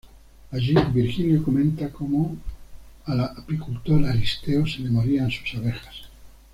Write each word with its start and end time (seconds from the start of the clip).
Allí 0.51 0.73
Virgilio 0.91 1.43
comenta 1.43 1.89
cómo 1.91 2.35
al 3.05 3.19
apicultor 3.19 4.03
Aristeo 4.07 4.65
se 4.65 4.79
le 4.79 4.89
morían 4.89 5.29
sus 5.29 5.53
abejas. 5.59 6.05